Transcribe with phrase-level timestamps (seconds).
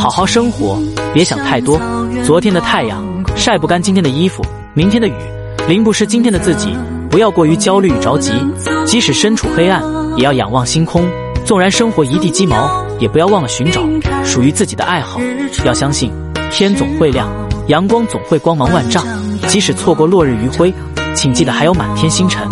[0.00, 1.78] 好好生活别想太多。
[2.24, 3.04] 昨天的太阳
[3.36, 4.42] 晒不干今天的衣服
[4.72, 5.12] 明天的雨。
[5.68, 6.74] 淋不湿今天的自己
[7.10, 8.32] 不要过于焦虑与着急。
[8.86, 9.82] 即使身处黑暗
[10.16, 11.06] 也要仰望星空。
[11.44, 13.82] 纵然生活一地鸡毛也不要忘了寻找。
[14.24, 15.20] 属于自己的爱好
[15.66, 16.10] 要相信
[16.50, 17.28] 天总会亮
[17.68, 19.04] 阳光总会光芒万丈。
[19.48, 20.72] 即使错过落日余晖
[21.14, 22.48] 请记得还有满天星辰。